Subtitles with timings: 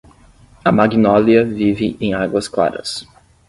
[0.65, 3.07] A Magnólia vive em Águas Claras.